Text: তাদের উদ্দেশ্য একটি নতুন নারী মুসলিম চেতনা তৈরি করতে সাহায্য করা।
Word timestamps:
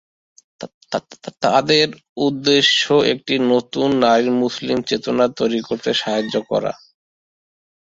তাদের 1.43 1.87
উদ্দেশ্য 2.19 2.81
একটি 3.13 3.35
নতুন 3.51 3.89
নারী 4.05 4.29
মুসলিম 4.41 4.77
চেতনা 4.89 5.25
তৈরি 5.39 5.61
করতে 5.67 5.89
সাহায্য 5.93 6.35
করা। 6.49 6.73